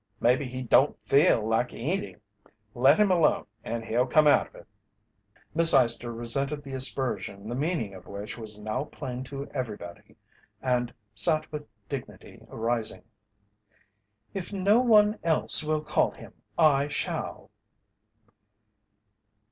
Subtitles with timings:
[0.19, 2.21] "Maybe he don't feel like eating.
[2.73, 4.67] Let him alone and he'll come out of it."
[5.53, 10.15] Miss Eyester resented the aspersion the meaning of which was now plain to everybody,
[10.59, 13.03] and said with dignity, rising:
[14.33, 17.51] "If no one else will call him, I shall."